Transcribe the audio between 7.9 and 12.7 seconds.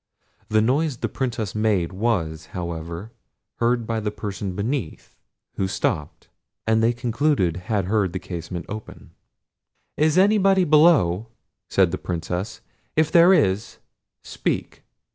the casement open. "Is anybody below?" said the Princess;